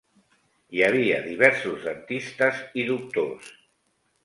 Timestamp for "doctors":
2.91-3.55